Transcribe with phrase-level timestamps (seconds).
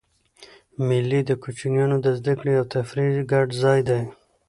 [0.87, 4.01] مېلې د کوچنيانو د زدهکړي او تفریح ګډ ځای دئ.